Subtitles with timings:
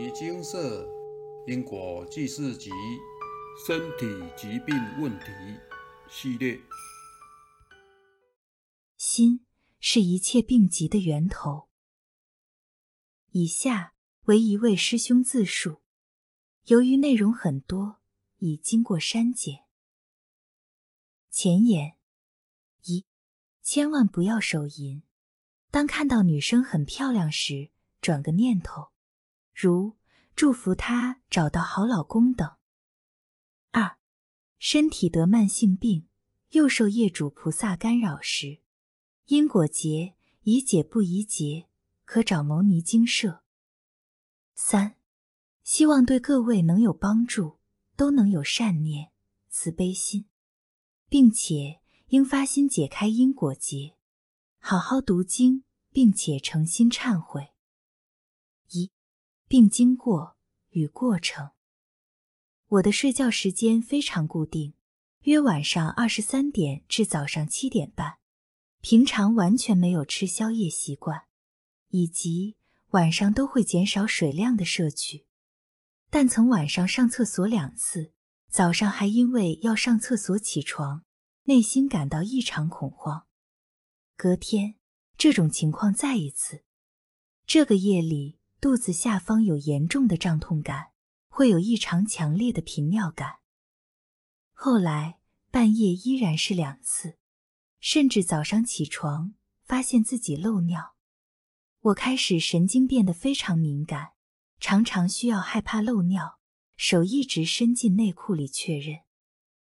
[0.00, 0.56] 已经是
[1.46, 2.70] 因果记事集
[3.66, 5.26] 身体疾病问题
[6.08, 6.58] 系列。
[8.96, 9.44] 心
[9.78, 11.68] 是一切病疾的源头。
[13.32, 13.92] 以下
[14.22, 15.82] 为一位师兄自述，
[16.64, 17.98] 由于内容很多，
[18.38, 19.66] 已经过删减。
[21.28, 21.98] 前言：
[22.84, 23.04] 一，
[23.60, 25.02] 千万不要手淫。
[25.70, 27.70] 当看到女生很漂亮时，
[28.00, 28.88] 转个念头，
[29.60, 29.96] 如
[30.34, 32.56] 祝福她找到好老公等。
[33.72, 33.98] 二，
[34.58, 36.06] 身体得慢性病
[36.50, 38.60] 又受业主菩萨干扰时，
[39.26, 41.66] 因果结宜解不宜结，
[42.04, 43.42] 可找牟尼精舍。
[44.54, 44.96] 三，
[45.62, 47.58] 希望对各位能有帮助，
[47.96, 49.12] 都能有善念、
[49.48, 50.24] 慈悲心，
[51.08, 53.96] 并且应发心解开因果结。
[54.58, 57.49] 好好读经，并且诚心忏悔。
[59.50, 60.36] 并，经过
[60.68, 61.50] 与过程。
[62.68, 64.74] 我的睡觉时间非常固定，
[65.22, 68.18] 约晚上二十三点至早上七点半。
[68.80, 71.22] 平常完全没有吃宵夜习惯，
[71.88, 72.58] 以及
[72.90, 75.26] 晚上都会减少水量的摄取。
[76.10, 78.12] 但曾晚上上厕所两次，
[78.48, 81.04] 早上还因为要上厕所起床，
[81.46, 83.26] 内心感到异常恐慌。
[84.16, 84.76] 隔天，
[85.18, 86.62] 这种情况再一次。
[87.44, 90.92] 这个夜里，肚子下方有严重的胀痛感，
[91.28, 93.38] 会有异常强烈的频尿感。
[94.52, 95.18] 后来
[95.50, 97.16] 半夜依然是两次，
[97.78, 100.94] 甚至早上起床发现自己漏尿。
[101.80, 104.10] 我开始神经变得非常敏感，
[104.58, 106.38] 常常需要害怕漏尿，
[106.76, 108.98] 手一直伸进内裤里确认。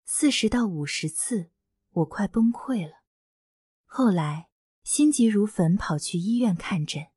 [0.03, 1.52] 四十到五十次，
[1.91, 3.03] 我快崩溃了。
[3.86, 4.50] 后来。
[4.81, 7.09] 心急如焚，跑去医院看诊。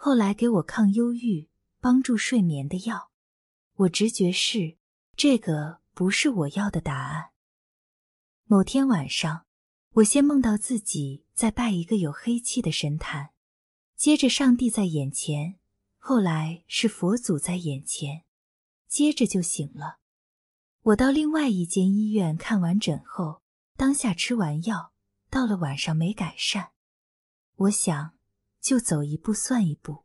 [0.00, 1.48] 后来给我抗忧郁、
[1.80, 3.10] 帮助睡眠的药。
[3.74, 4.76] 我直觉是
[5.16, 7.30] 这个不是我要的答案。
[8.44, 9.44] 某天晚上，
[9.94, 13.30] 我先梦到自己在拜一个有黑气的神坛，
[13.96, 15.58] 接着上帝在眼前，
[15.98, 18.22] 后来是佛祖在眼前，
[18.86, 19.98] 接着就醒了。
[20.82, 23.42] 我到另外一间医院看完诊后，
[23.76, 24.92] 当下吃完药，
[25.28, 26.70] 到了晚上没改善。
[27.56, 28.16] 我想，
[28.60, 30.04] 就走一步算一步，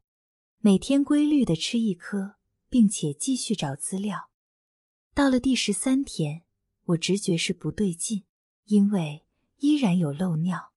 [0.60, 2.36] 每天规律的吃一颗，
[2.70, 4.30] 并且继续找资料。
[5.14, 6.44] 到了第十三天，
[6.86, 8.24] 我直觉是不对劲，
[8.66, 9.26] 因为
[9.58, 10.72] 依然有漏尿。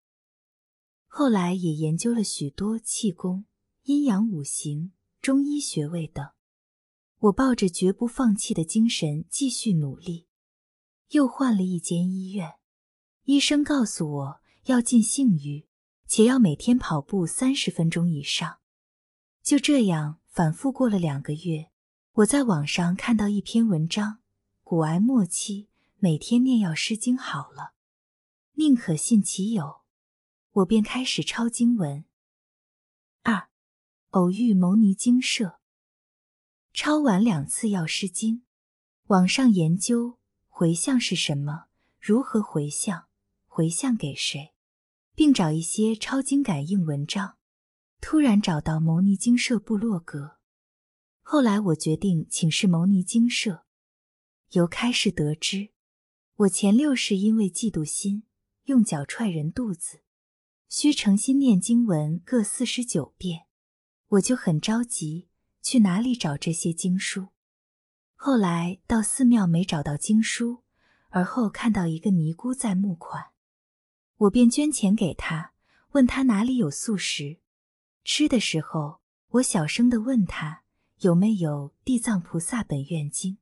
[1.06, 3.46] 后来也研究了许多气功、
[3.84, 6.30] 阴阳五行、中医穴位等。
[7.18, 10.26] 我抱着绝不放弃的精神继续努力，
[11.10, 12.56] 又换了一间医院。
[13.24, 15.66] 医生告诉我要尽性欲。
[16.06, 18.58] 且要每天跑步三十分钟以上。
[19.42, 21.70] 就这样反复过了两个月，
[22.12, 24.18] 我在网上看到一篇文章：
[24.64, 25.68] 骨癌末期
[25.98, 27.74] 每天念药师经好了，
[28.54, 29.82] 宁可信其有。
[30.52, 32.04] 我便开始抄经文。
[33.22, 33.48] 二，
[34.10, 35.60] 偶遇牟尼精舍，
[36.72, 38.42] 抄完两次药师经，
[39.08, 40.18] 网上研究
[40.48, 41.66] 回向是什么，
[42.00, 43.06] 如何回向，
[43.46, 44.54] 回向给谁。
[45.16, 47.38] 并找一些抄经感应文章，
[48.02, 50.36] 突然找到牟尼精舍部落格。
[51.22, 53.64] 后来我决定请示牟尼精舍，
[54.50, 55.70] 由开示得知，
[56.36, 58.24] 我前六世因为嫉妒心，
[58.64, 60.02] 用脚踹人肚子，
[60.68, 63.46] 需诚心念经文各四十九遍。
[64.08, 65.30] 我就很着急，
[65.62, 67.28] 去哪里找这些经书？
[68.14, 70.62] 后来到寺庙没找到经书，
[71.08, 73.32] 而后看到一个尼姑在募款。
[74.18, 75.52] 我便捐钱给他，
[75.92, 77.38] 问他哪里有素食
[78.02, 80.62] 吃的时候，我小声的问他
[81.00, 83.34] 有没有《地藏菩萨本愿经》，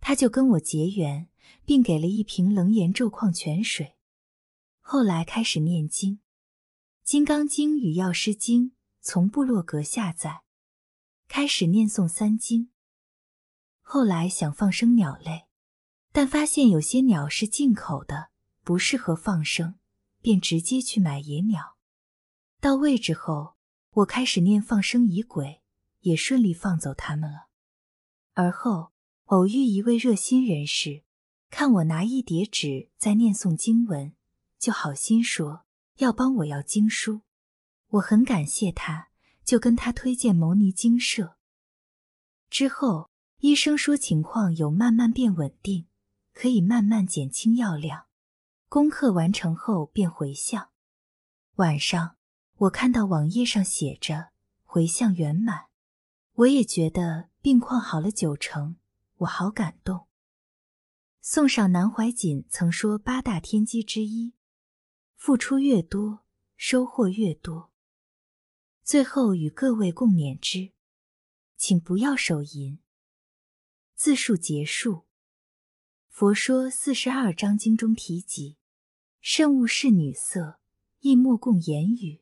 [0.00, 1.28] 他就跟我结缘，
[1.64, 3.96] 并给了一瓶楞严咒矿泉水。
[4.78, 6.16] 后来开始念经，
[7.02, 8.70] 《金刚经》与《药师经》
[9.00, 10.42] 从部落格下载，
[11.26, 12.70] 开始念诵三经。
[13.80, 15.46] 后来想放生鸟类，
[16.12, 18.28] 但发现有些鸟是进口的，
[18.62, 19.74] 不适合放生。
[20.24, 21.76] 便直接去买野鸟，
[22.58, 23.56] 到位置后，
[23.90, 25.60] 我开始念放生仪轨，
[26.00, 27.48] 也顺利放走它们了。
[28.32, 28.92] 而后
[29.26, 31.04] 偶遇一位热心人士，
[31.50, 34.14] 看我拿一叠纸在念诵经文，
[34.58, 35.66] 就好心说
[35.96, 37.20] 要帮我要经书。
[37.88, 39.10] 我很感谢他，
[39.44, 41.36] 就跟他推荐牟尼精舍。
[42.48, 43.10] 之后
[43.40, 45.84] 医生说情况有慢慢变稳定，
[46.32, 48.06] 可以慢慢减轻药量。
[48.68, 50.70] 功课完成后便回向。
[51.56, 52.16] 晚上
[52.56, 54.30] 我看到网页上写着
[54.62, 55.66] 回向圆满，
[56.32, 58.76] 我也觉得病况好了九成，
[59.18, 60.08] 我好感动。
[61.20, 64.34] 宋少南怀瑾曾说：“八大天机之一，
[65.16, 66.24] 付出越多，
[66.56, 67.70] 收获越多。”
[68.84, 70.72] 最后与各位共勉之，
[71.56, 72.78] 请不要手淫。
[73.94, 75.03] 自述结束。
[76.14, 78.56] 佛说四十二章经中提及
[79.20, 80.60] ：“慎勿视女色，
[81.00, 82.20] 亦莫共言语。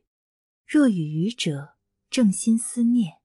[0.67, 1.75] 若与愚者，
[2.09, 3.19] 正心思念。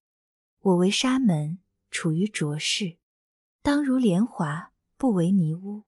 [0.60, 1.60] 我为沙门，
[1.90, 2.98] 处于浊世，
[3.62, 5.86] 当如莲华。”不为泥污，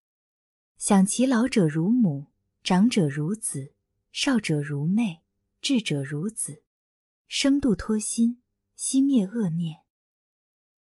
[0.77, 2.27] 想其老者如母，
[2.63, 3.73] 长者如子，
[4.13, 5.23] 少者如妹，
[5.61, 6.63] 智者如子，
[7.27, 8.41] 生度脱心，
[8.77, 9.81] 熄灭恶念。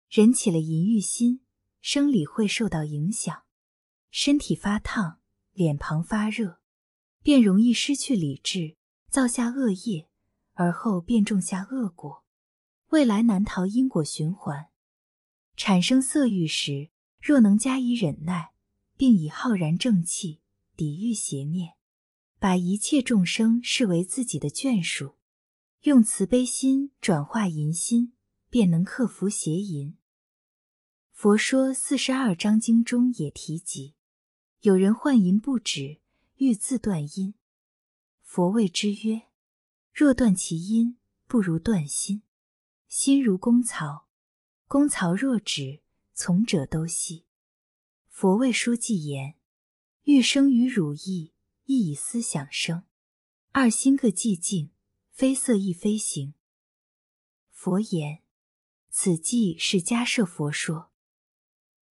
[0.08, 1.40] 人起了淫欲心，
[1.81, 3.43] 生理会受到影响，
[4.10, 5.20] 身体发烫，
[5.52, 6.60] 脸庞发热，
[7.22, 8.76] 便容易失去理智，
[9.08, 10.08] 造下恶业，
[10.54, 12.24] 而后便种下恶果，
[12.90, 14.68] 未来难逃因果循环。
[15.56, 16.90] 产生色欲时。
[17.22, 18.54] 若能加以忍耐，
[18.96, 20.40] 并以浩然正气
[20.74, 21.74] 抵御邪念，
[22.38, 25.16] 把一切众生视为自己的眷属，
[25.82, 28.14] 用慈悲心转化淫心，
[28.48, 29.98] 便能克服邪淫。
[31.12, 33.94] 佛说四十二章经中也提及，
[34.60, 36.00] 有人患淫不止，
[36.36, 37.32] 欲自断因，
[38.20, 39.22] 佛谓之曰：
[39.94, 42.22] 若断其因，不如断心。
[42.86, 44.06] 心如公曹，
[44.66, 45.80] 公曹若止。
[46.12, 47.24] 从者都息。
[48.10, 49.36] 佛为书记言：
[50.02, 51.32] 欲生于汝意，
[51.64, 52.82] 亦以思想生。
[53.52, 54.70] 二心各寂静，
[55.10, 56.34] 非色亦非形。
[57.50, 58.22] 佛言：
[58.90, 60.90] 此即是迦摄佛说。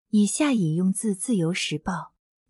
[0.10, 1.94] 以下引用自《自由时报》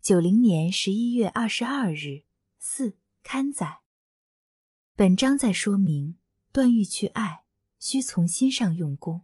[0.06, 2.22] 九零年十一月二十二日
[2.60, 3.80] 四刊载。
[4.94, 6.16] 本章在说明
[6.52, 7.42] 断欲去爱，
[7.80, 9.22] 需从心上用功。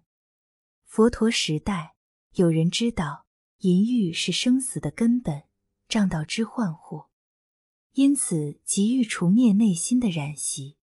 [0.84, 1.94] 佛陀时代。
[2.32, 3.26] 有人知道
[3.58, 5.44] 淫欲是生死的根本，
[5.88, 7.10] 障道之患祸，
[7.92, 10.78] 因此急欲除灭内心的染习。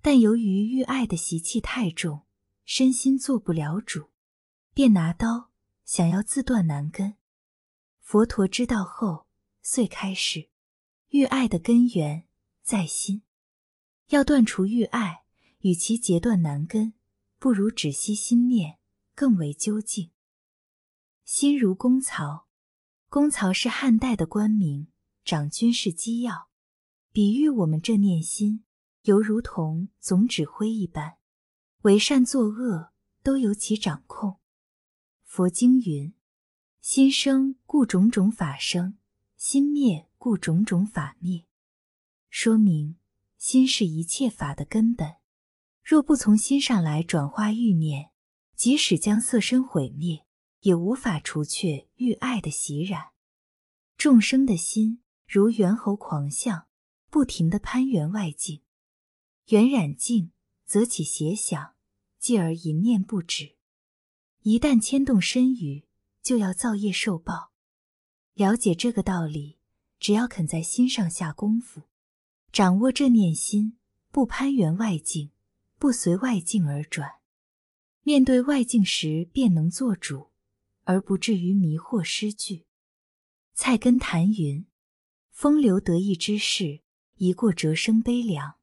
[0.00, 2.22] 但由于欲爱的习气太重，
[2.64, 4.10] 身心做不了主，
[4.74, 5.52] 便拿刀
[5.84, 7.14] 想要自断难根。
[8.12, 9.26] 佛陀知道后，
[9.62, 10.50] 遂开示：
[11.12, 12.28] 欲爱的根源
[12.62, 13.22] 在心，
[14.08, 15.24] 要断除欲爱，
[15.60, 16.92] 与其截断难根，
[17.38, 18.76] 不如止息心念，
[19.14, 20.10] 更为究竟。
[21.24, 22.48] 心如公曹，
[23.08, 24.88] 公曹是汉代的官名，
[25.24, 26.50] 掌军事机要，
[27.12, 28.62] 比喻我们这念心，
[29.04, 31.16] 犹如同总指挥一般，
[31.84, 32.92] 为善作恶
[33.22, 34.36] 都由其掌控。
[35.24, 36.12] 佛经云
[36.82, 38.98] ：“心生故种种法生，
[39.36, 41.44] 心灭故种种法灭。”
[42.28, 42.96] 说明
[43.38, 45.14] 心是一切法的根本，
[45.84, 48.10] 若不从心上来转化欲念，
[48.56, 50.26] 即使将色身毁灭。
[50.62, 53.10] 也无法除却欲爱的袭染，
[53.96, 56.66] 众生的心如猿猴狂象，
[57.10, 58.62] 不停地攀缘外境，
[59.48, 60.30] 缘染境
[60.64, 61.74] 则起邪想，
[62.20, 63.56] 继而淫念不止。
[64.42, 65.84] 一旦牵动身语，
[66.22, 67.52] 就要造业受报。
[68.34, 69.58] 了解这个道理，
[69.98, 71.82] 只要肯在心上下功夫，
[72.50, 73.76] 掌握这念心，
[74.10, 75.30] 不攀缘外境，
[75.78, 77.10] 不随外境而转，
[78.02, 80.32] 面对外境时便能做主。
[80.84, 82.66] 而不至于迷惑失据。
[83.54, 84.66] 菜根谭云
[85.30, 86.80] ：“风流得意之事，
[87.18, 88.54] 一过折生悲凉；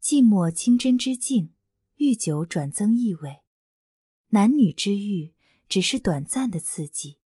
[0.00, 1.52] 寂寞清真之境，
[1.96, 3.40] 欲久转增意味。
[4.28, 5.34] 男女之欲，
[5.68, 7.18] 只是短暂的刺激。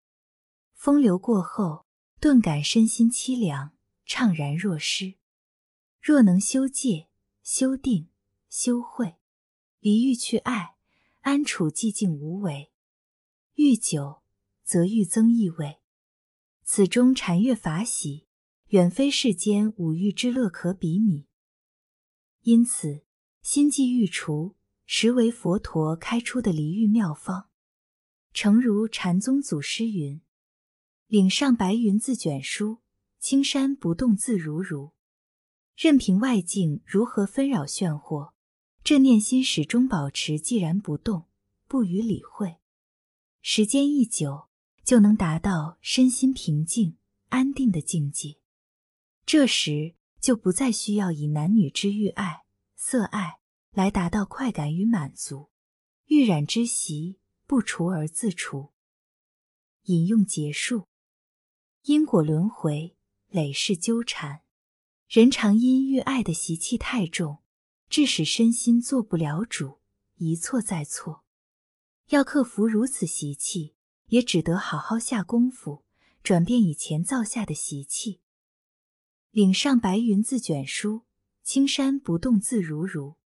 [0.73, 1.85] 风流过后，
[2.19, 3.73] 顿感身心凄凉，
[4.07, 5.15] 怅然若失。
[6.01, 7.07] 若能修戒、
[7.43, 8.09] 修定、
[8.49, 9.17] 修慧，
[9.79, 10.75] 离欲去爱，
[11.21, 12.71] 安处寂静无为。
[13.55, 14.19] 欲久。”
[14.63, 15.81] 则欲增意味，
[16.63, 18.25] 此中禅悦法喜，
[18.67, 21.27] 远非世间五欲之乐可比拟。
[22.43, 23.03] 因此，
[23.41, 24.55] 心寂欲除，
[24.85, 27.49] 实为佛陀开出的离欲妙方。
[28.33, 30.21] 诚如禅宗祖师云
[31.07, 32.79] ：“岭上白云自卷舒，
[33.19, 34.93] 青山不动自如如。”
[35.75, 38.33] 任凭外境如何纷扰炫惑，
[38.83, 41.27] 这念心始终保持寂然不动，
[41.67, 42.57] 不予理会。
[43.41, 44.49] 时间一久。
[44.83, 46.97] 就能达到身心平静、
[47.29, 48.37] 安定的境界。
[49.27, 52.41] 这时就不再需要以男女之欲爱、
[52.75, 53.37] 色爱
[53.71, 55.51] 来达到快感与满足，
[56.07, 57.19] 欲染之习
[57.51, 58.69] 不除而自除。
[59.87, 60.87] 引用结束。
[61.81, 62.95] 因果轮回，
[63.27, 64.43] 累世纠缠，
[65.09, 67.39] 人常因欲爱的习气太重，
[67.89, 69.81] 致使身心做不了主，
[70.15, 71.25] 一错再错。
[72.11, 75.83] 要克服如此习气，也只得好好下功夫，
[76.23, 78.21] 转变以前造下的习气。
[79.31, 81.01] 岭上白云自卷舒，
[81.43, 83.17] 青山不动自如如。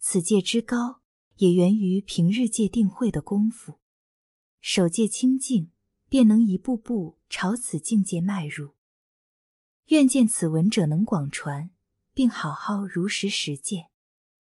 [0.00, 0.99] 此界之高，
[1.40, 3.80] 也源于平日戒定慧的功夫。
[4.60, 5.70] 守戒清净，
[6.06, 8.74] 便能一步步朝此境界迈入。
[9.86, 11.70] 愿见此文者能广传，
[12.12, 13.86] 并好好如实实践，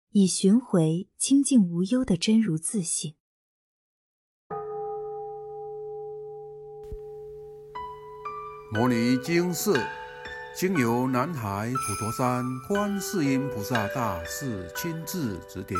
[0.09, 3.13] 以寻回清净无忧的真如自性。
[8.73, 9.71] 摩尼经释，
[10.55, 15.79] 经由南海普陀山观世音菩萨大士亲自指点，